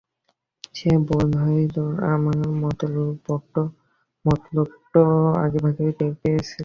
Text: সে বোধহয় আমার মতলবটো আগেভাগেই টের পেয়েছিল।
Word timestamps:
সে 0.75 0.91
বোধহয় 1.07 1.65
আমার 2.13 2.37
মতলবটো 4.25 5.03
আগেভাগেই 5.43 5.91
টের 5.97 6.13
পেয়েছিল। 6.21 6.59